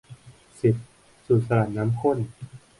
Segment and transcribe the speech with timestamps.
[0.61, 0.75] สิบ
[1.25, 2.17] สูตรสลัดน้ำข้น